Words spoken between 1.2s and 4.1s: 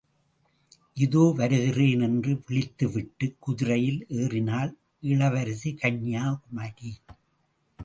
வருகிறேன்! என்று விளித்து விட்டுக் குதிரையில்